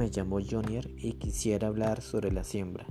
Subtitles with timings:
[0.00, 2.86] me llamo Jonier y quisiera hablar sobre la siembra.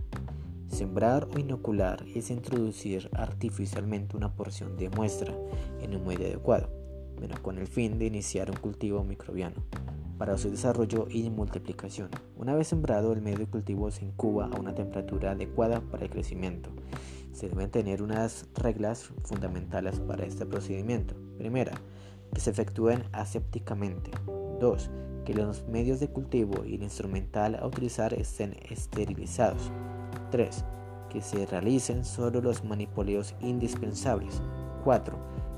[0.68, 5.34] Sembrar o inocular es introducir artificialmente una porción de muestra
[5.82, 6.70] en un medio adecuado,
[7.20, 9.56] menos con el fin de iniciar un cultivo microbiano
[10.20, 12.12] para su desarrollo y multiplicación.
[12.38, 16.12] Una vez sembrado, el medio de cultivo se incuba a una temperatura adecuada para el
[16.12, 16.70] crecimiento.
[17.34, 21.16] Se deben tener unas reglas fundamentales para este procedimiento.
[21.40, 21.72] Primera,
[22.32, 24.12] que se efectúen asépticamente.
[24.60, 24.92] 2
[25.30, 29.72] que los medios de cultivo y el instrumental a utilizar estén esterilizados.
[30.32, 30.66] 3.
[31.08, 34.42] Que se realicen solo los manipuleos indispensables.
[34.84, 35.16] 4.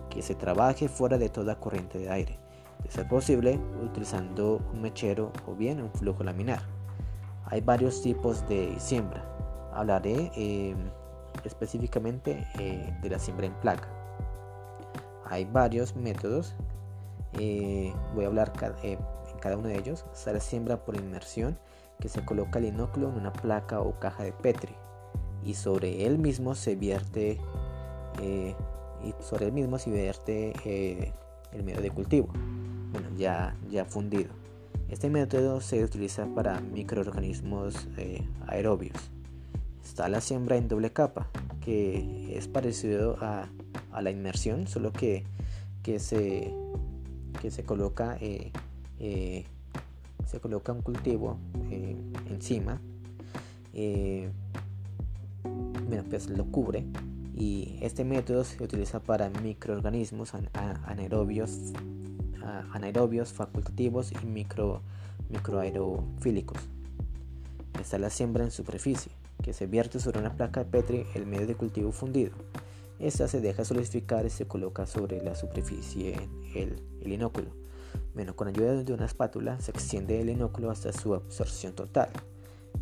[0.09, 2.37] Que se trabaje fuera de toda corriente de aire,
[2.83, 6.63] de ser posible utilizando un mechero o bien un flujo laminar.
[7.45, 9.23] Hay varios tipos de siembra.
[9.71, 10.75] Hablaré eh,
[11.45, 13.87] específicamente eh, de la siembra en placa.
[15.29, 16.55] Hay varios métodos.
[17.39, 18.51] Eh, voy a hablar
[19.41, 21.57] cada uno de ellos se siembra por inmersión
[21.99, 24.73] que se coloca el inóculo en una placa o caja de Petri
[25.43, 27.39] y sobre él mismo se vierte
[28.21, 28.55] eh,
[29.03, 31.13] y sobre él mismo se vierte eh,
[31.51, 32.29] el medio de cultivo.
[32.91, 34.29] Bueno ya ya fundido.
[34.89, 38.97] Este método se utiliza para microorganismos eh, aerobios.
[39.83, 41.27] Está la siembra en doble capa
[41.61, 43.47] que es parecido a,
[43.91, 45.23] a la inmersión solo que,
[45.83, 46.53] que se
[47.41, 48.17] que se coloca
[49.03, 49.45] eh,
[50.27, 51.39] se coloca un cultivo
[51.71, 51.95] eh,
[52.29, 52.79] encima,
[53.73, 54.29] eh,
[56.07, 56.85] pues lo cubre
[57.35, 60.33] y este método se utiliza para microorganismos
[60.85, 61.73] anaerobios,
[62.73, 64.81] anaerobios facultativos y micro,
[65.29, 66.59] microaerofílicos.
[67.79, 69.11] Está la siembra en superficie,
[69.41, 72.33] que se vierte sobre una placa de Petri el medio de cultivo fundido.
[72.99, 77.60] Esta se deja solidificar y se coloca sobre la superficie el, el inóculo.
[78.13, 82.09] Bueno, con ayuda de una espátula se extiende el inóculo hasta su absorción total.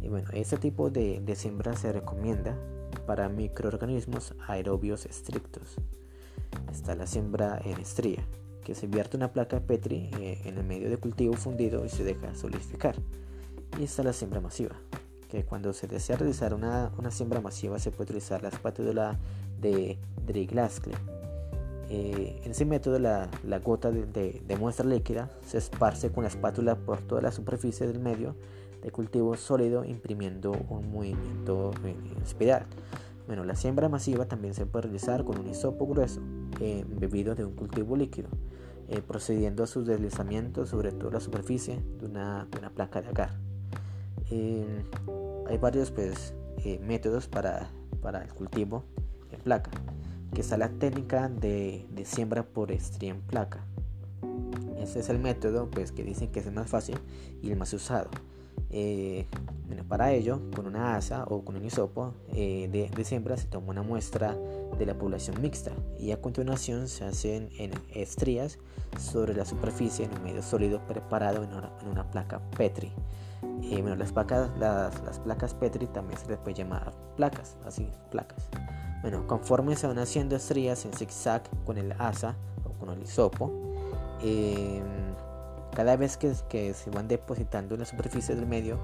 [0.01, 2.57] Y bueno, este tipo de, siembra se recomienda
[3.05, 5.75] para microorganismos aerobios estrictos.
[6.71, 8.25] Está la siembra en estría,
[8.63, 12.03] que se vierte una placa Petri eh, en el medio de cultivo fundido y se
[12.03, 12.95] deja solidificar.
[13.79, 14.75] Y está la siembra masiva,
[15.29, 19.19] que cuando se desea realizar una, siembra masiva se puede utilizar la espátula
[19.61, 20.95] de Driglascle
[21.91, 23.29] eh, en ese método la,
[23.63, 28.35] gota de, muestra líquida se esparce con la espátula por toda la superficie del medio
[28.83, 32.67] de cultivo sólido imprimiendo un movimiento en espiral.
[33.25, 36.21] Bueno, la siembra masiva también se puede realizar con un hisopo grueso
[36.61, 38.29] eh, embebido de un cultivo líquido,
[38.87, 43.39] eh, procediendo a su deslizamiento sobre toda la superficie de una, placa de agar.
[44.29, 46.35] hay varios pues,
[46.81, 47.71] métodos para,
[48.01, 48.83] para el cultivo
[49.31, 49.71] en placa
[50.33, 53.65] que está la técnica de, siembra por estría en placa.
[54.79, 56.97] Ese es el método pues, que dicen que es el más fácil
[57.41, 58.09] y el más usado.
[58.71, 59.25] Eh,
[59.67, 63.69] bueno, para ello, con una asa o con un hisopo eh, de, siembra se toma
[63.69, 64.37] una muestra
[64.77, 68.59] de la población mixta y a continuación se hacen en estrías
[68.99, 71.49] sobre la superficie en un medio sólido preparado en
[71.89, 72.91] una, placa Petri.
[73.63, 77.87] Eh, bueno, las, placas, las, las placas Petri también se les puede llamar placas, así,
[78.11, 78.49] placas.
[79.01, 83.49] Bueno, conforme se van haciendo estrías en zigzag con el asa o con el hisopo,
[84.21, 84.83] em,
[85.73, 86.33] cada vez que,
[86.73, 88.77] se van depositando en la superficie del medio,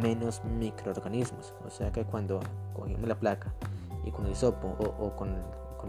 [0.00, 1.54] menos microorganismos.
[1.66, 2.40] O sea que cuando
[2.74, 3.52] cogemos la placa
[4.04, 5.36] y con el hisopo o, con,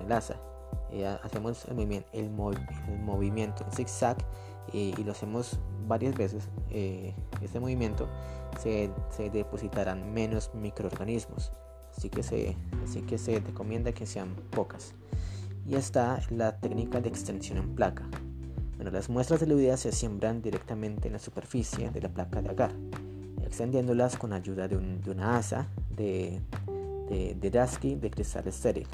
[0.06, 0.36] el asa,
[0.92, 4.18] eh, hacemos el, movimiento, en zigzag
[4.74, 5.58] y, lo hacemos
[5.88, 8.10] varias veces, eh, este movimiento
[8.60, 11.52] se, se depositarán menos microorganismos
[12.00, 14.94] así que se, así que se recomienda que sean pocas.
[15.68, 18.08] Y está la técnica de extensión en placa.
[18.78, 22.48] Bueno, las muestras de la se siembran directamente en la superficie de la placa de
[22.48, 22.72] agar,
[23.44, 26.40] extendiéndolas con ayuda de, una asa de,
[27.10, 28.88] de, de de cristal estéril.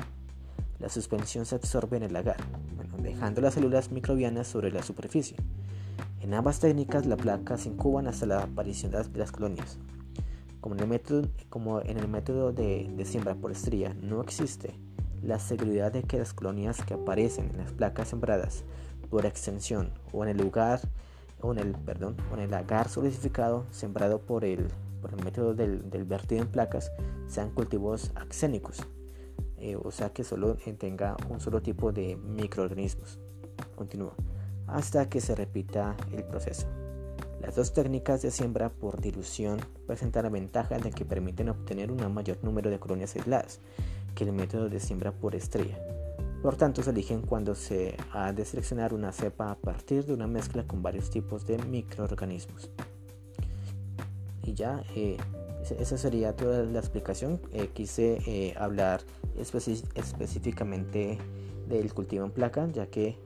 [0.80, 2.38] La suspensión se absorbe en el agar,
[3.04, 5.38] dejando las células microbianas sobre la superficie.
[6.22, 9.78] En ambas técnicas la placa se incuban hasta la aparición de las colonias.
[10.66, 10.74] Como
[11.82, 14.74] en el método, de, siembra por estría no existe
[15.22, 18.64] la seguridad de que las colonias que aparecen en las placas sembradas
[19.12, 20.80] por extensión o en el lugar
[21.40, 22.18] o en el perdón
[22.52, 24.70] agar solidificado sembrado por el,
[25.24, 26.92] método del, vertido en placas
[27.28, 28.88] sean cultivos axénicos.
[29.58, 33.20] Eh, o sea que solo tenga un solo tipo de microorganismos.
[33.76, 34.16] Continúa
[34.66, 36.66] hasta que se repita el proceso
[37.46, 42.12] las dos técnicas de siembra por dilución presentan la ventaja de que permiten obtener un
[42.12, 43.60] mayor número de colonias aisladas
[44.16, 45.78] que el método de siembra por estrella.
[46.42, 50.26] Por tanto, se eligen cuando se ha de seleccionar una cepa a partir de una
[50.26, 52.72] mezcla con varios tipos de microorganismos.
[54.44, 54.84] y ya,
[55.80, 57.40] esa sería toda la explicación.
[57.74, 59.02] quise hablar
[59.38, 61.20] específicamente
[61.68, 63.18] del cultivo en placa, ya que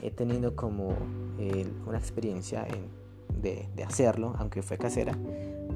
[0.00, 0.96] he tenido como
[1.86, 2.66] una experiencia
[3.42, 5.12] de, de, hacerlo, aunque fue casera.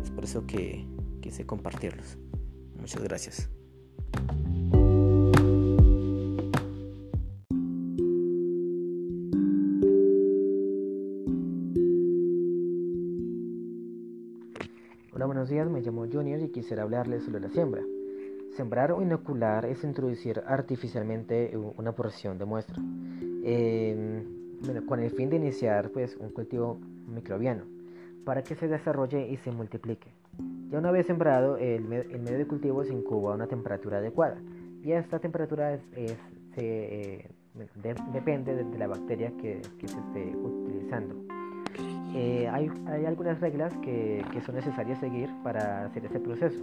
[0.02, 0.86] Es por eso que
[1.20, 2.18] quise compartirlos.
[2.78, 3.50] Muchas gracias.
[15.12, 17.82] Hola, buenos días, me llamo Junior y quisiera hablarles sobre la siembra.
[18.56, 22.82] Sembrar o inocular es introducir artificialmente una porción de muestra,
[24.86, 27.64] con el fin de iniciar pues, un cultivo microbiano
[28.24, 30.08] para que se desarrolle y se multiplique.
[30.70, 34.36] Ya una vez sembrado, el, medio de cultivo se incuba a una temperatura adecuada
[34.82, 37.28] y esta temperatura eh,
[38.12, 41.16] depende de, la bacteria que, se esté utilizando.
[42.14, 42.70] Eh, hay,
[43.04, 46.58] algunas reglas que, son necesarias seguir para hacer este proceso.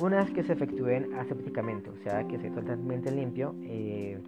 [0.00, 4.20] Una es que se efectúen asépticamente, o sea, que se totalmente limpio eh,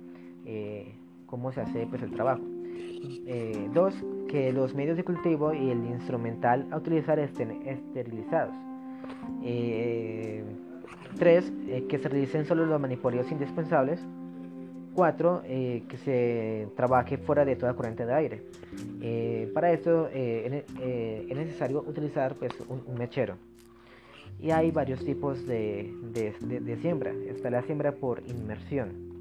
[1.32, 2.43] cómo se hace pues, el trabajo.
[3.73, 3.94] dos,
[4.29, 8.55] que los medios de cultivo y el instrumental a utilizar estén esterilizados.
[9.43, 10.44] Eh,
[11.19, 13.99] tres, eh, que se realicen solo los manipulios indispensables.
[14.94, 18.43] Cuatro, eh, que se trabaje fuera de toda corriente de aire.
[19.55, 23.37] para esto es necesario utilizar pues, un, mechero.
[24.38, 27.11] Y hay varios tipos de, de, siembra.
[27.26, 29.11] Está la siembra por inmersión.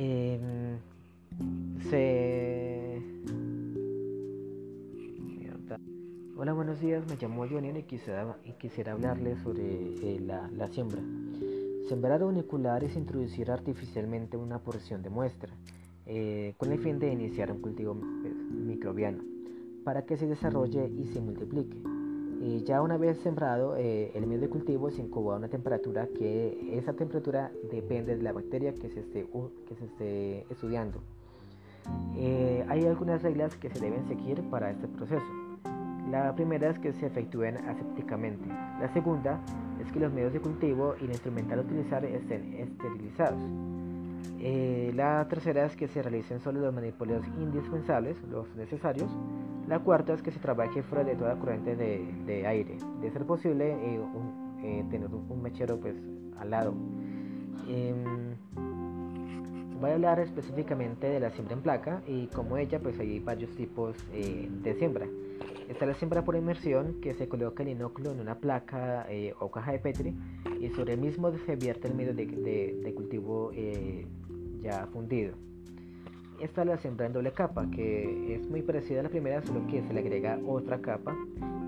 [0.00, 0.78] Em,
[1.90, 3.02] se
[6.36, 7.04] Hola, buenos días.
[7.08, 11.02] Me llamo Junior y quisiera, y quisiera hablarles sobre eh, la, siembra.
[11.88, 15.52] Sembrar unicular es introducir artificialmente una porción de muestra
[16.06, 19.24] eh, con el fin de iniciar un cultivo pues, microbiano
[19.82, 21.76] para que se desarrolle y se multiplique.
[22.40, 26.06] Y ya una vez sembrado, eh, el medio de cultivo se incuba a una temperatura
[26.06, 29.26] que esa temperatura depende de la bacteria que se esté,
[29.66, 31.00] que se esté estudiando.
[32.68, 35.26] hay algunas reglas que se deben seguir para este proceso.
[36.10, 38.48] La primera es que se efectúen asépticamente.
[38.48, 39.40] La segunda
[39.78, 43.42] es que los medios de cultivo y el instrumental a utilizar estén esterilizados.
[44.40, 49.10] Eh, la tercera es que se realicen solo los manipulios indispensables, los necesarios.
[49.68, 52.78] La cuarta es que se trabaje fuera de toda corriente de, aire.
[53.00, 54.00] De ser posible, eh,
[54.62, 55.94] eh, tener un, mechero pues,
[56.38, 56.74] al lado.
[57.68, 58.34] Em,
[59.80, 63.50] voy a hablar específicamente de la siembra en placa y como ella pues hay varios
[63.54, 65.06] tipos de siembra.
[65.68, 69.50] Está la siembra por inmersión, que se coloca el inóculo en una placa eh, o
[69.50, 70.14] caja de Petri
[70.60, 74.06] y sobre el mismo se vierte el medio de, cultivo eh,
[74.60, 75.34] ya fundido.
[76.40, 79.66] Esta es la siembra en doble capa, que es muy parecida a la primera, solo
[79.66, 81.16] que se le agrega otra capa,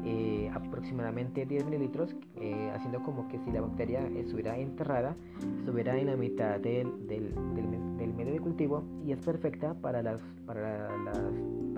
[0.05, 2.15] eh, aproximadamente 10 mililitros,
[2.73, 5.17] haciendo como que si la bacteria estuviera enterrada,
[5.59, 6.87] estuviera en la mitad del,
[8.17, 10.89] medio de cultivo y es perfecta para, las, para,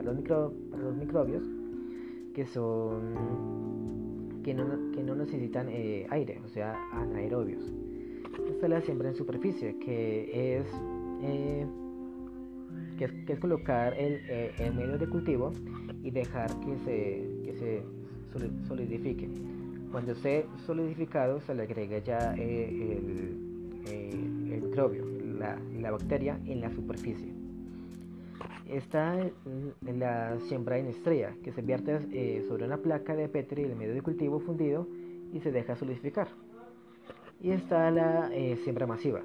[0.03, 1.43] los, micro, para los microbios
[2.35, 3.63] que son
[4.43, 7.63] que no, que no necesitan eh, aire, o sea, anaerobios.
[8.49, 10.67] Esta es la siembra en superficie, que es,
[11.23, 11.67] eh,
[13.27, 15.53] que es, colocar el, eh, el, medio de cultivo
[16.03, 17.83] y dejar que se, que se
[18.67, 19.29] solidifique.
[19.91, 23.37] Cuando esté solidificado se le agrega ya el,
[23.87, 25.05] el, microbio,
[25.39, 27.43] la, la bacteria en la superficie
[28.77, 33.63] está en la siembra en estrella, que se vierte eh, sobre una placa de Petri
[33.65, 34.89] el medio de cultivo fundido
[35.33, 36.29] y se deja solidificar.
[37.41, 39.23] Y está la eh, siembra masiva,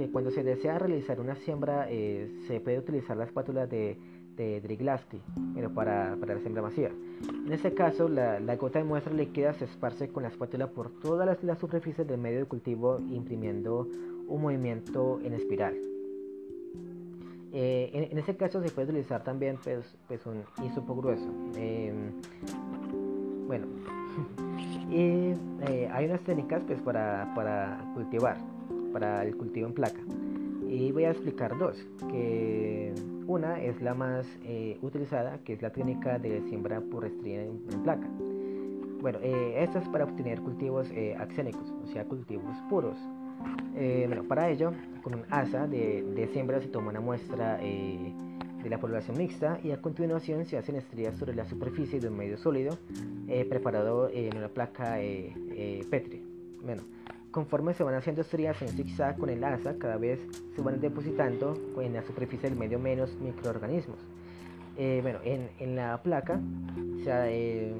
[0.00, 3.98] que cuando se desea realizar una siembra eh, se puede utilizar la espátula de,
[4.34, 5.20] de Driglasky
[5.54, 6.88] pero para, para, la siembra masiva.
[7.46, 10.90] En este caso, la, la, gota de muestra líquida se esparce con la espátula por
[11.00, 13.86] todas las, las superficies del medio de cultivo imprimiendo
[14.26, 15.74] un movimiento en espiral.
[17.52, 21.28] Eh, en, ese caso se puede utilizar también pues, pues un hisopo grueso.
[21.56, 22.12] Em,
[23.46, 23.66] bueno,
[24.90, 25.34] y
[25.68, 28.38] eh, hay unas técnicas pues, para, para, cultivar,
[28.92, 30.00] para el cultivo en placa.
[30.68, 31.76] Y voy a explicar dos,
[32.10, 32.94] que
[33.26, 37.58] una es la más eh, utilizada, que es la técnica de siembra por estría en,
[37.82, 38.08] placa.
[39.00, 40.86] Bueno, esta es para obtener cultivos
[41.18, 42.98] axénicos, o sea, cultivos puros.
[43.76, 48.12] Eh, bueno, para ello, con un asa de, siembra se toma una muestra eh,
[48.62, 52.16] de la población mixta y a continuación se hacen estrías sobre la superficie de un
[52.16, 52.76] medio sólido
[53.28, 54.96] eh, preparado en una placa
[55.90, 56.22] Petri.
[56.62, 56.82] Bueno,
[57.30, 60.18] conforme se van haciendo estrías en zigzag con el asa, cada vez
[60.54, 63.98] se van depositando en la superficie del medio menos microorganismos.
[64.76, 66.40] bueno, en, la placa
[67.04, 67.74] se,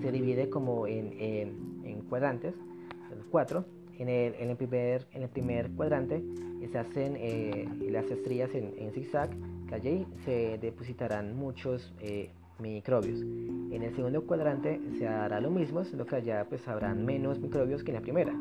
[0.00, 2.54] se divide como en, cuadrantes,
[3.30, 3.64] cuatro.
[3.98, 6.22] En el, primer, en el cuadrante
[6.70, 9.30] se hacen eh, las estrellas en, en, zigzag,
[9.68, 13.20] que allí se depositarán muchos eh, microbios.
[13.20, 17.82] En el segundo cuadrante se hará lo mismo, solo que allá pues habrán menos microbios
[17.82, 18.32] que en la primera.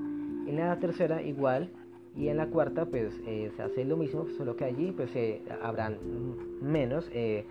[0.48, 1.70] En la tercera igual
[2.16, 5.44] y en la cuarta pues eh, se hace lo mismo, solo que allí pues eh,
[5.62, 5.98] habrán
[6.62, 7.46] menos eh,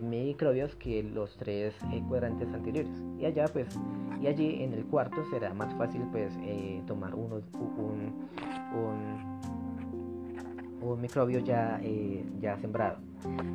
[0.00, 1.74] microbios que los tres
[2.08, 2.92] cuadrantes anteriores.
[3.18, 3.66] Y allá pues
[4.20, 6.32] y allí en el cuarto será más fácil pues
[6.86, 8.12] tomar uno, un,
[8.78, 9.40] un,
[10.88, 11.80] un, microbio ya,
[12.40, 12.98] ya sembrado.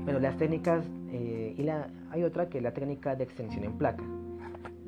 [0.03, 4.03] Bueno, las técnicas y la, hay otra que es la técnica de extensión en placa.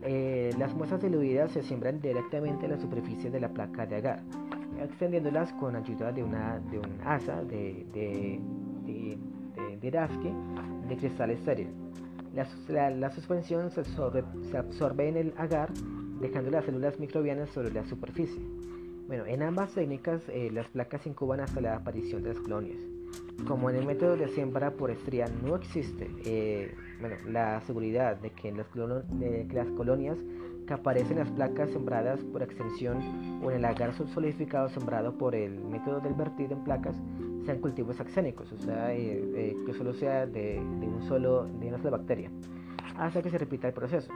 [0.01, 4.22] Las muestras diluidas se siembran directamente en la superficie de la placa de agar
[4.84, 8.39] extendiéndolas con ayuda de, una, de un asa de, de,
[8.86, 9.17] de,
[9.79, 11.70] de, cristal estéril.
[12.34, 15.72] La, la, suspensión se absorbe, se absorbe, en el agar,
[16.22, 18.41] dejando las células microbianas sobre la superficie.
[19.08, 22.79] Bueno, en ambas técnicas eh, las placas incuban hasta la aparición de las colonias.
[23.46, 28.29] Como en el método de siembra por estría no existe eh, bueno, la seguridad de
[28.29, 30.17] que, las, de que las colonias
[30.67, 35.60] que aparecen las placas sembradas por extensión o en el agar subsolidificado sembrado por el
[35.60, 36.96] método del vertido en placas
[37.46, 41.77] sean cultivos axénicos, o sea, eh, eh, que solo sea de, un solo, de una
[41.79, 42.29] sola bacteria,
[42.98, 44.12] hasta que se repita el proceso.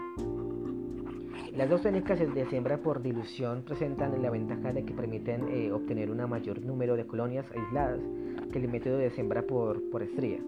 [1.56, 6.12] Las dos técnicas de siembra por dilución presentan la ventaja de que permiten eh, obtener
[6.12, 8.02] un mayor número de colonias aisladas
[8.52, 10.40] que el método de siembra por, por estría.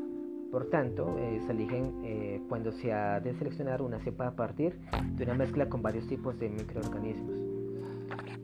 [0.52, 4.78] Por tanto, eh, se eligen eh, cuando se ha de seleccionar una cepa a partir
[5.16, 7.36] de una mezcla con varios tipos de microorganismos.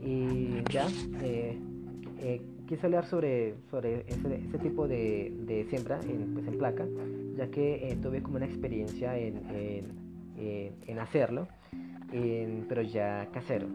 [0.01, 0.87] Y ya,
[1.21, 1.59] eh,
[2.67, 6.85] quise hablar sobre, sobre ese, tipo de, siembra en, pues en, placa,
[7.37, 9.41] ya que tuve como una experiencia en,
[10.37, 11.47] en, hacerlo,
[12.67, 13.67] pero ya casero.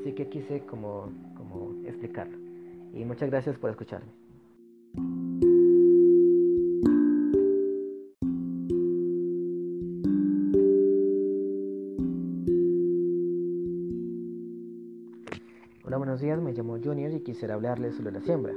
[0.00, 2.38] Así que quise como, como explicarlo.
[2.94, 4.29] Y muchas gracias por escucharme.
[16.20, 18.54] Días, me llamo Junior y quisiera hablarles sobre la siembra.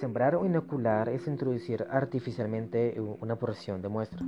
[0.00, 4.20] Sembrar o inocular es introducir artificialmente una porción de muestra,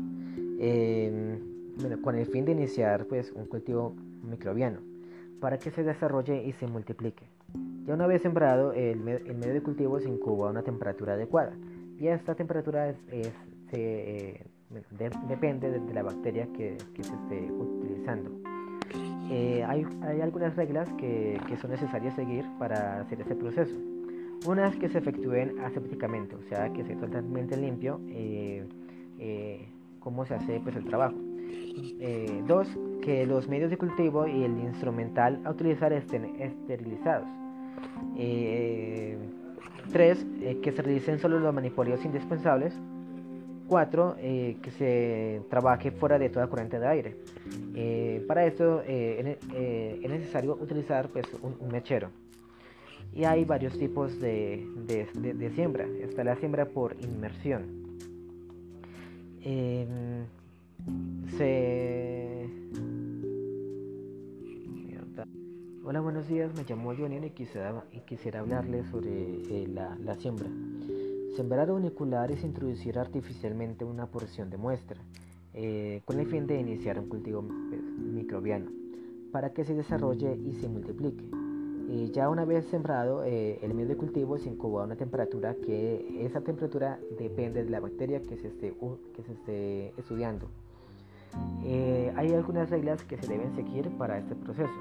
[2.03, 4.81] con el fin de iniciar pues, un cultivo microbiano,
[5.41, 7.25] para que se desarrolle y se multiplique.
[7.87, 11.53] Ya una vez sembrado, el, medio de cultivo se incuba a una temperatura adecuada,
[11.99, 14.45] y esta temperatura eh,
[15.29, 18.34] depende de, la bacteria que se esté utilizando.
[19.31, 19.87] Eh, hay,
[20.21, 23.75] algunas reglas que, son necesarias seguir para hacer este proceso.
[24.47, 28.67] Una es que se efectúen asépticamente, o sea, que sea totalmente limpio eh,
[29.19, 29.67] eh,
[30.01, 31.17] cómo se hace pues, el trabajo.
[32.47, 32.69] dos,
[33.01, 37.29] que los medios de cultivo y el instrumental a utilizar estén esterilizados.
[39.93, 40.27] tres,
[40.63, 42.79] que se realicen solo los manipulios indispensables.
[43.69, 44.17] 4.
[44.19, 47.17] Eh, que se trabaje fuera de toda corriente de aire.
[47.75, 49.39] Eh, para esto eh,
[50.03, 52.11] es necesario utilizar pues, un, mechero.
[53.13, 55.87] Y hay varios tipos de, de, siembra.
[56.01, 57.85] Está la siembra por inmersión.
[59.43, 60.25] Em,
[65.85, 66.53] Hola, buenos días.
[66.57, 70.49] Me llamo Johnny y quisiera, y quisiera hablarles sobre la, la siembra.
[71.37, 75.01] Sembrar unicular es introducir artificialmente una porción de muestra,
[75.53, 78.71] eh, con el fin de iniciar un cultivo pues, microbiano,
[79.33, 81.25] para que se desarrolle y se multiplique.
[81.89, 85.57] Y ya una vez sembrado, eh, el medio de cultivo se incuba a una temperatura
[85.57, 88.73] que esa temperatura depende de la bacteria que se esté,
[89.17, 90.47] que se esté estudiando.
[91.65, 94.73] Eh, hay algunas reglas que se deben seguir para este proceso.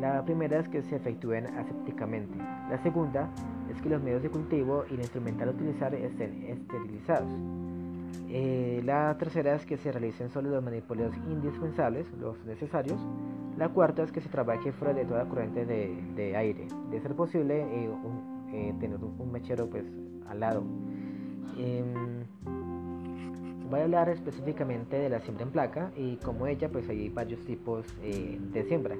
[0.00, 2.38] La primera es que se efectúen asépticamente.
[2.38, 3.30] La segunda
[3.76, 7.30] es que los medios de cultivo y el instrumental a utilizar estén esterilizados.
[8.28, 12.98] Eh, la tercera es que se realicen solo los manipulos indispensables, los necesarios.
[13.56, 16.66] La cuarta es que se trabaje fuera de toda corriente de, aire.
[16.90, 17.90] De ser posible, eh,
[18.52, 19.84] eh, tener un, mechero pues,
[20.28, 20.64] al lado.
[23.68, 27.40] Voy a hablar específicamente de la siembra en placa y como ella pues hay varios
[27.40, 28.96] tipos de siembra.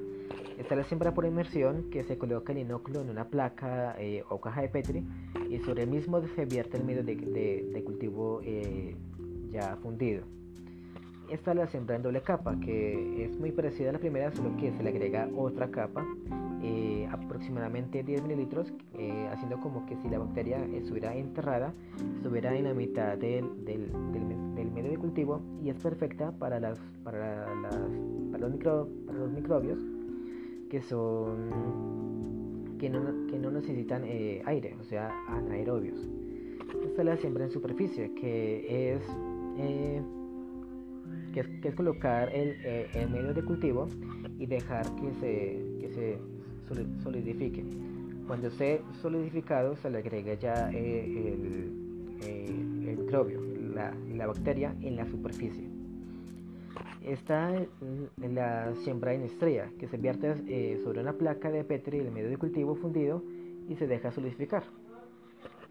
[0.59, 4.41] Está la siembra por inmersión, que se coloca el inóculo en una placa eh, o
[4.41, 5.05] caja de Petri
[5.51, 8.97] y sobre el mismo se vierte el medio de, cultivo eh,
[9.51, 10.25] ya fundido.
[11.31, 14.57] Esta es la siembra en doble capa, que es muy parecida a la primera, solo
[14.57, 16.05] que se le agrega otra capa
[16.69, 21.73] eh, aproximadamente 10 mililitros, eh, haciendo como que si la bacteria estuviera enterrada,
[22.17, 23.93] estuviera en la mitad del, del,
[24.57, 27.73] del, medio de cultivo y es perfecta para, las, para, las,
[28.33, 29.79] para, los, micro, para los microbios
[30.69, 31.51] que son
[32.81, 35.99] que no, que no necesitan eh, aire, o sea, anaerobios.
[36.85, 39.03] Esta es la siembra en superficie, que es,
[41.33, 42.57] que es, que es colocar el,
[42.93, 43.87] el medio de cultivo
[44.37, 46.36] y dejar que se, que se
[47.03, 47.65] solidifique.
[48.27, 53.41] Cuando esté solidificado se le agrega ya eh, el, eh, microbio,
[53.75, 55.69] la, bacteria en la superficie.
[57.05, 61.99] Está en la siembra en estrella, que se vierte eh, sobre una placa de Petri
[61.99, 63.23] el medio de cultivo fundido
[63.69, 64.65] y se deja solidificar.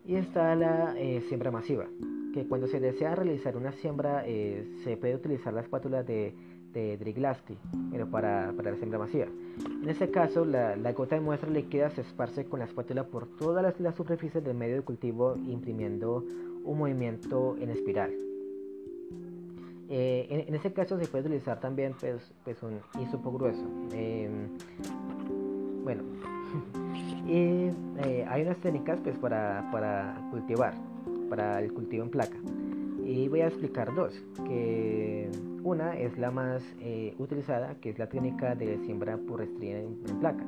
[0.06, 0.96] Y está la
[1.28, 1.88] siembra masiva,
[2.34, 6.36] que cuando se desea realizar una siembra se puede utilizar la espátula de
[6.76, 7.58] de Driglasky,
[7.90, 9.28] pero para, para, la siembra masiva.
[9.82, 13.28] En este caso, la, la, gota de muestra líquida se esparce con la espátula por
[13.38, 16.24] todas las, las superficies del medio de cultivo, imprimiendo
[16.66, 18.12] un movimiento en espiral.
[19.88, 23.66] Eh, en, en, este caso se puede utilizar también pues, pues un hisopo grueso.
[23.94, 24.30] Eh,
[25.84, 26.04] bueno,
[27.28, 27.70] y
[28.04, 30.74] eh, hay unas técnicas pues, para, para cultivar,
[31.30, 32.38] para el cultivo en placa.
[33.06, 34.14] Y voy a explicar dos,
[34.48, 35.30] que
[35.66, 39.96] una es la más eh, utilizada, que es la técnica de siembra por estría en,
[40.20, 40.46] placa.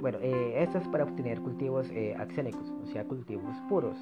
[0.00, 3.96] Bueno, eh, esta es para obtener cultivos eh, axénicos, o sea, cultivos puros.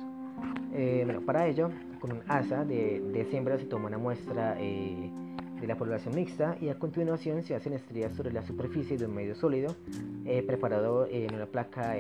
[0.72, 6.14] bueno, para ello, con un asa de, siembra se toma una muestra de la población
[6.14, 9.74] mixta y a continuación se hacen estrías sobre la superficie de un medio sólido
[10.46, 11.94] preparado en una placa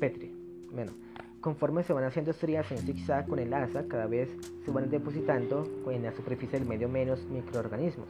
[0.00, 0.34] Petri.
[0.74, 0.92] Bueno,
[1.40, 4.28] Conforme se van haciendo estrías en zigzag con el asa, cada vez
[4.64, 8.08] se van depositando en la superficie del medio menos microorganismos.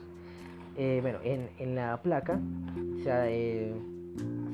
[0.76, 2.40] Eh, bueno, en, la placa
[3.02, 3.74] se, eh,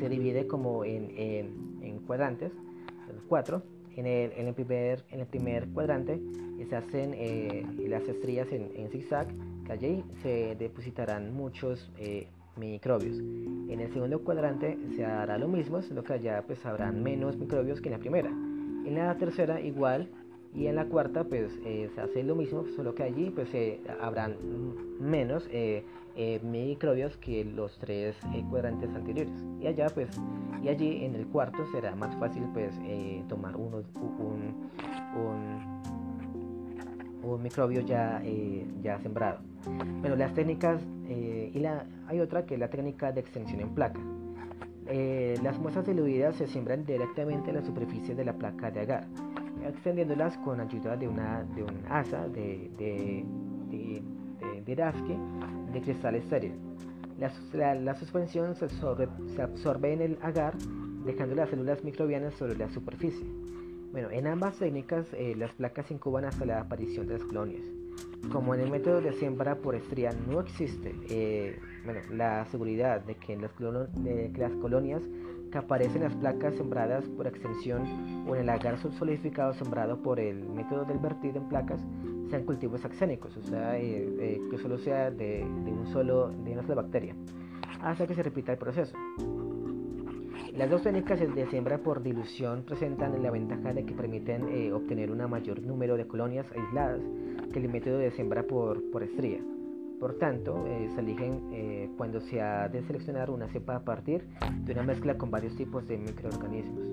[0.09, 2.51] divide como en, cuadrantes,
[3.29, 3.63] cuatro.
[3.97, 6.21] En el, primer, en el cuadrante
[6.69, 9.29] se hacen eh, las estrías en, en, zigzag,
[9.67, 11.93] que allí se depositarán muchos
[12.57, 13.19] microbios.
[13.19, 17.81] En el segundo cuadrante se hará lo mismo, solo que allá pues habrán menos microbios
[17.81, 18.31] que en la primera.
[18.85, 20.09] En la tercera igual
[20.55, 23.81] y en la cuarta pues eh, se hace lo mismo, solo que allí pues eh,
[24.01, 24.37] habrán
[25.01, 25.85] menos eh,
[26.43, 28.17] microbios que los tres
[28.49, 29.35] cuadrantes anteriores.
[29.61, 30.09] Y allá pues
[30.63, 32.73] y allí en el cuarto será más fácil pues
[33.29, 34.71] tomar uno, un,
[35.21, 35.83] un,
[37.23, 38.23] un, microbio ya,
[38.81, 39.41] ya sembrado.
[40.01, 44.01] Bueno, las técnicas y la, hay otra que es la técnica de extensión en placa.
[44.87, 49.07] Eh, las muestras diluidas se siembran directamente en la superficie de la placa de agar,
[49.67, 53.25] extendiéndolas con ayuda de, una, de un asa de, de,
[53.71, 54.03] de,
[55.73, 56.55] de, cristal estéril.
[57.19, 60.55] La, la, suspensión se absorbe, se absorbe, en el agar,
[61.07, 63.27] dejando las células microbianas sobre la superficie.
[63.93, 67.63] Bueno, en ambas técnicas eh, las placas se incuban hasta la aparición de las colonias.
[68.33, 73.15] Como en el método de siembra por estría no existe eh, bueno, la seguridad de
[73.17, 73.51] que, las
[74.37, 75.03] las colonias
[75.53, 80.19] que aparecen en las placas sembradas por extensión o en el agar solidificado sembrado por
[80.19, 81.81] el método del vertido en placas
[82.29, 86.63] sean cultivos axénicos, o sea, eh, eh, que solo sea de, un solo, de una
[86.63, 87.15] sola bacteria,
[87.81, 88.97] hasta que se repita el proceso.
[90.57, 95.11] Las dos técnicas de siembra por dilución presentan la ventaja de que permiten eh, obtener
[95.11, 97.01] un mayor número de colonias aisladas
[97.53, 99.41] que el método de siembra por, por estría.
[99.99, 104.29] Por tanto, eh, se eligen eh, cuando se ha de seleccionar una cepa a partir
[104.65, 106.85] de una mezcla con varios tipos de microorganismos.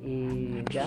[0.00, 0.86] Y ya,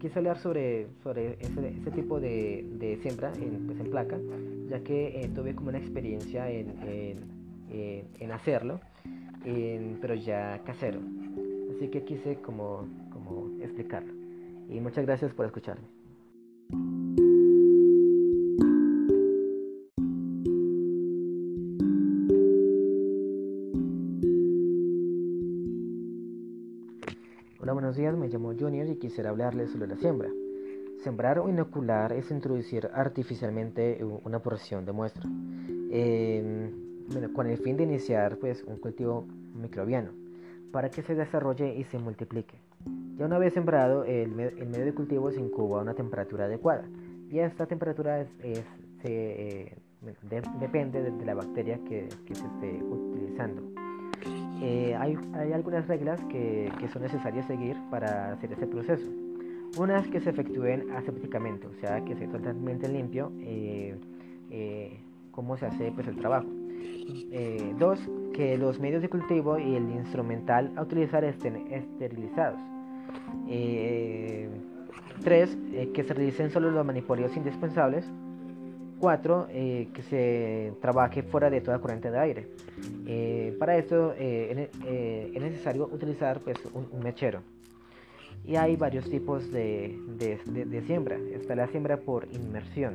[0.00, 4.18] quise hablar sobre, sobre ese, tipo de, de siembra en, pues en, placa,
[4.68, 8.80] ya que tuve como una experiencia en, en, en hacerlo
[9.44, 11.00] pero ya casero.
[11.74, 14.12] Así que quise como, como explicarlo.
[14.68, 15.86] Y muchas gracias por escucharme.
[27.60, 30.30] Hola, buenos días, me llamo Junior y quisiera hablarles sobre la siembra.
[31.02, 35.28] Sembrar o inocular es introducir artificialmente una porción de muestra.
[35.28, 36.83] Bueno,
[37.32, 40.10] con el fin de iniciar pues, un cultivo microbiano
[40.72, 42.56] para que se desarrolle y se multiplique.
[43.16, 46.84] Ya una vez sembrado, el, medio de cultivo se incuba a una temperatura adecuada
[47.30, 48.28] y esta temperatura es,
[49.04, 49.76] eh,
[50.60, 53.62] depende de, la bacteria que, se esté utilizando.
[54.62, 55.16] Eh, hay,
[55.52, 59.06] algunas reglas que, son necesarias seguir para hacer este proceso.
[59.78, 63.96] Una es que se efectúen asépticamente, o sea, que sea totalmente limpio eh,
[65.30, 66.48] cómo se hace pues, el trabajo.
[67.06, 67.98] Eh, dos,
[68.32, 72.60] que los medios de cultivo y el instrumental a utilizar estén esterilizados.
[73.48, 74.48] Eh,
[75.22, 78.04] tres, eh, que se realicen solo los manipulios indispensables.
[79.00, 82.48] Cuatro, que se trabaje fuera de toda corriente de aire.
[83.58, 87.40] para esto es necesario utilizar pues, un, mechero.
[88.46, 91.18] Y hay varios tipos de, de siembra.
[91.34, 92.94] Está la siembra por inmersión.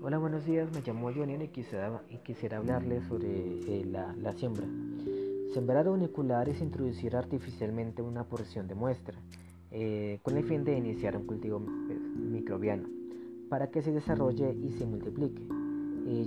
[0.00, 3.26] Hola, buenos días, me llamo Johnny y quisiera, y hablarles sobre
[3.66, 4.68] eh, la, siembra.
[5.52, 9.18] Sembrar unicular es introducir artificialmente una porción de muestra,
[9.72, 12.88] eh, con el fin de iniciar un cultivo pues, microbiano,
[13.48, 15.42] para que se desarrolle y se multiplique.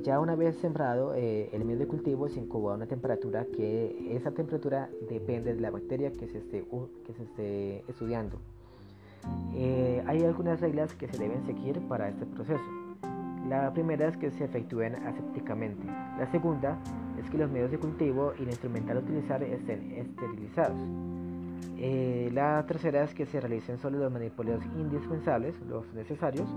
[0.03, 4.15] Ya una vez sembrado, eh, el medio de cultivo se incuba a una temperatura que
[4.15, 6.65] esa temperatura depende de la bacteria que se esté,
[7.05, 8.39] que se esté estudiando.
[9.55, 12.63] Eh, hay algunas reglas que se deben seguir para este proceso.
[13.47, 15.85] La primera es que se efectúen asépticamente.
[15.85, 16.77] La segunda
[17.19, 20.79] es que los medios de cultivo y el instrumental a utilizar estén esterilizados.
[21.77, 26.47] Eh, la tercera es que se realicen solo los manipulios indispensables, los necesarios.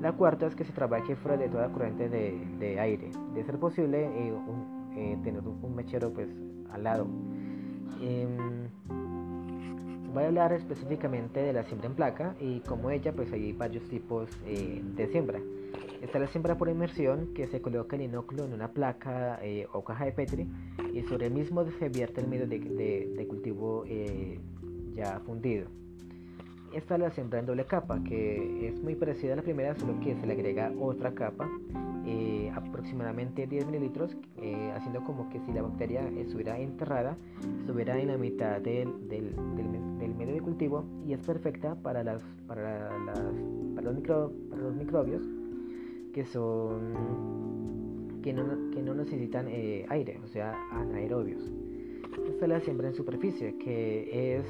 [0.00, 3.10] La cuarta es que se trabaje fuera de toda corriente de, aire.
[3.34, 6.28] De ser posible, eh, tener un, mechero pues,
[6.72, 7.08] al lado.
[10.12, 13.84] Voy a hablar específicamente de la siembra en placa y como ella pues hay varios
[13.88, 15.38] tipos eh, de siembra.
[16.00, 19.84] Está la siembra por inmersión que se coloca el inóculo en una placa eh, o
[19.84, 20.48] caja de Petri
[20.94, 24.40] y sobre el mismo se vierte el medio de, cultivo eh,
[24.94, 25.68] ya fundido.
[26.72, 29.98] Esta es la siembra en doble capa que es muy parecida a la primera solo
[30.00, 31.48] que se le agrega otra capa
[32.54, 34.16] aproximadamente 10 mililitros
[34.74, 37.16] haciendo como que si la bacteria estuviera enterrada
[37.60, 39.34] estuviera en la mitad del, del,
[39.98, 43.18] del medio de cultivo y es perfecta para, las, para, las,
[43.74, 45.22] para, los, micro, para los microbios
[46.14, 47.28] que son
[48.22, 51.52] que no, que no necesitan eh, aire, o sea, anaerobios.
[52.28, 54.46] Esta es la siembra en superficie, que es,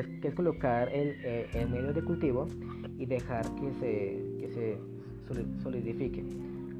[0.00, 2.46] eh, que es, colocar el, eh, el, medio de cultivo
[2.98, 4.78] y dejar que se, que
[5.62, 6.24] solidifique.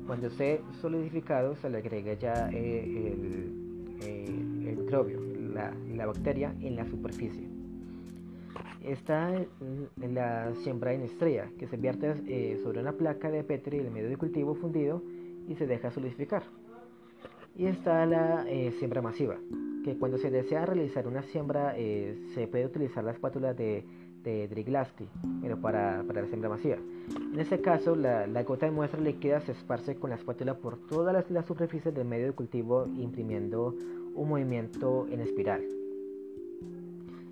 [0.06, 3.64] Cuando esté solidificado se le agrega ya el,
[4.02, 5.20] el microbio,
[5.54, 7.48] la, bacteria en la superficie.
[8.82, 13.78] Está en la siembra en estrella, que se vierte eh, sobre una placa de Petri
[13.78, 15.02] el medio de cultivo fundido
[15.48, 16.42] y se deja solidificar.
[17.56, 19.38] Y está la eh, siembra masiva,
[19.84, 23.84] que cuando se desea realizar una siembra eh, se puede utilizar la espátula de,
[24.24, 25.06] de Driglasky,
[25.42, 26.78] pero para, para, la siembra masiva.
[27.32, 31.30] En este caso, la, gota de muestra líquida se esparce con la espátula por todas
[31.30, 33.74] las, superficies del medio de cultivo, imprimiendo
[34.14, 35.62] un movimiento en espiral.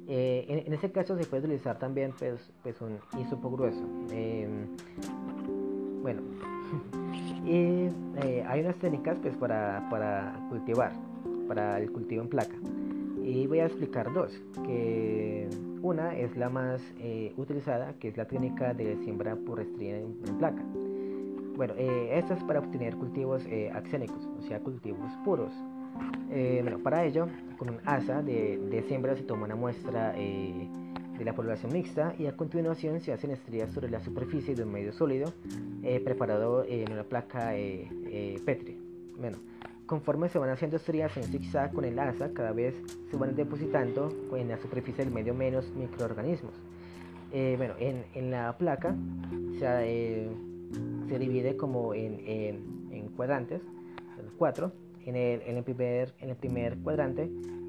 [0.09, 3.83] Eh, en, ese caso se puede utilizar también pues, pues un hisopo grueso.
[4.11, 4.67] Em,
[6.03, 6.21] bueno,
[7.47, 7.88] y
[8.23, 10.93] eh, hay unas técnicas pues, para, para, cultivar,
[11.53, 12.55] para el cultivo en placa.
[13.23, 14.33] Y voy a explicar dos,
[14.65, 15.49] que
[15.83, 20.15] una es la más eh, utilizada, que es la técnica de siembra por estría en,
[20.38, 20.62] placa.
[21.57, 25.53] Bueno, esta es para obtener cultivos axénicos, o sea, cultivos puros.
[26.31, 30.67] Eh, bueno, para ello, con un asa de, siembra se toma una muestra eh,
[31.19, 34.73] de la población mixta y a continuación se hacen estrías sobre la superficie de un
[34.73, 35.33] medio sólido
[35.83, 37.53] eh, preparado en una placa
[38.47, 38.79] Petri.
[39.19, 39.38] Bueno,
[39.92, 42.74] conforme se van haciendo estrías en zigzag con el asa, cada vez
[43.11, 46.55] se van depositando en la superficie del medio menos microorganismos.
[47.31, 48.96] bueno, en, la placa
[49.59, 50.31] se,
[51.11, 53.61] se divide como en, en cuadrantes,
[54.38, 54.72] cuatro,
[55.05, 57.28] en el, en el, primer, en el primer cuadrante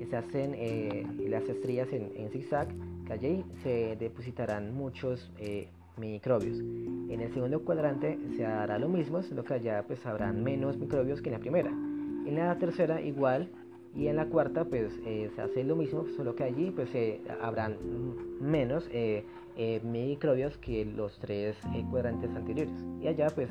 [0.10, 2.70] se hacen eh, las estrías en, en, zigzag,
[3.06, 6.58] que allí se depositarán muchos eh, microbios.
[6.58, 11.22] En el segundo cuadrante se hará lo mismo, solo que allá pues habrán menos microbios
[11.22, 11.93] que en la primera.
[12.26, 13.50] En la tercera igual
[13.96, 16.90] y en la cuarta pues eh, se hace lo mismo, solo que allí pues
[17.42, 17.78] habrán
[18.40, 18.90] menos
[19.56, 22.74] eh, microbios que los tres eh, cuadrantes anteriores.
[23.02, 23.50] Y allá pues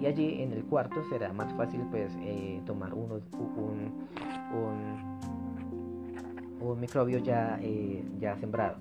[0.00, 3.92] y allí en el cuarto será más fácil pues eh, tomar uno, un,
[6.62, 7.58] un, microbio ya,
[8.20, 8.78] ya sembrado.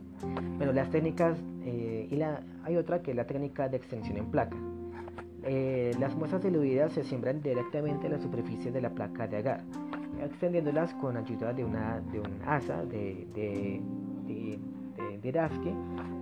[0.57, 4.55] Bueno las técnicas y la, hay otra que es la técnica de extensión en placa
[5.99, 9.63] las muestras diluidas se siembran directamente en la superficie de la placa de agar
[10.23, 13.81] extendiéndolas con ayuda de una de un asa de, de,
[14.27, 14.59] de,
[15.21, 15.31] de,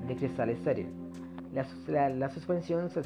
[0.07, 0.87] de cristal estéril.
[1.87, 2.99] La, suspensión se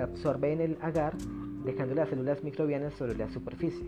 [0.00, 1.16] absorbe, en el agar,
[1.64, 3.86] dejando las células microbianas sobre la superficie.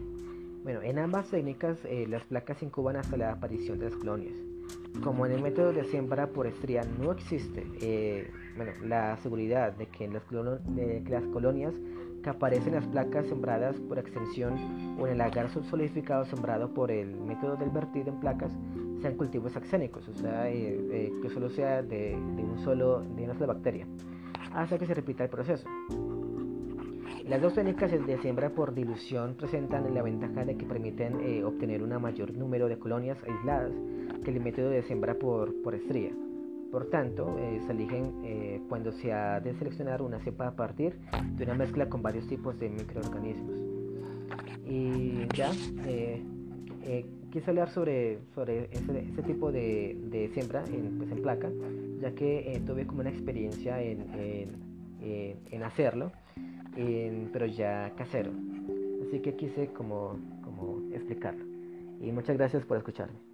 [0.64, 4.53] Bueno, en ambas técnicas las placas se incuban hasta la aparición de las colonias.
[5.02, 7.66] Como en el método de siembra por estría no existe
[8.57, 11.74] bueno, la seguridad de que, las de que las colonias
[12.22, 16.90] que aparecen en las placas sembradas por extensión o en el agar solidificado sembrado por
[16.90, 18.52] el método del vertido en placas
[19.02, 23.35] sean cultivos axénicos, o sea, eh, eh, que solo sea de, un solo, de una
[23.35, 23.87] sola bacteria,
[24.54, 25.68] hasta que se repita el proceso.
[27.28, 31.83] Las dos técnicas de siembra por dilución presentan la ventaja de que permiten eh, obtener
[31.83, 33.72] un mayor número de colonias aisladas
[34.22, 36.11] que el método de siembra por, por estría.
[36.74, 40.98] Por tanto, eh, se eligen eh, cuando se ha de seleccionar una cepa a partir
[41.37, 43.55] de una mezcla con varios tipos de microorganismos.
[44.66, 45.53] Y ya,
[45.87, 46.20] eh,
[47.31, 51.48] quise hablar sobre, sobre ese, tipo de, siembra en, pues, en, placa,
[52.00, 54.07] ya que tuve como una experiencia en,
[55.00, 56.11] en, hacerlo,
[57.33, 58.33] pero ya casero.
[59.07, 61.44] Así que quise como, como explicarlo.
[62.00, 63.33] Y muchas gracias por escucharme.